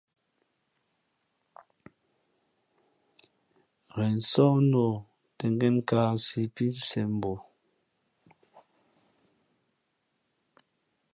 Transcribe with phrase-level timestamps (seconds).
[3.93, 4.89] Ghen sǒh nā ǒ
[5.37, 7.33] tᾱ ngēn kāāsǐ pí nsēn bǒ.